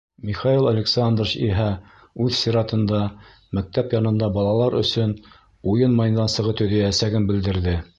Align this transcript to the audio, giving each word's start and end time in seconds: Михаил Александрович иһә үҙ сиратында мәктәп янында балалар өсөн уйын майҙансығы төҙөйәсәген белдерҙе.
Михаил 0.27 0.63
Александрович 0.69 1.33
иһә 1.47 1.67
үҙ 2.25 2.33
сиратында 2.39 3.03
мәктәп 3.59 3.95
янында 3.99 4.33
балалар 4.41 4.81
өсөн 4.83 5.17
уйын 5.75 5.99
майҙансығы 6.03 6.61
төҙөйәсәген 6.65 7.33
белдерҙе. 7.35 7.83